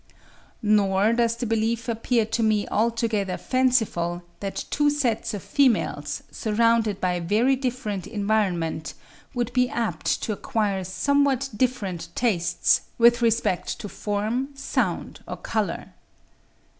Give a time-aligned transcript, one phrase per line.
[0.63, 6.99] Nor does the belief appear to me altogether fanciful that two sets of females, surrounded
[6.99, 8.95] by a very different environment,
[9.35, 15.93] would be apt to acquire somewhat different tastes with respect to form, sound, or colour.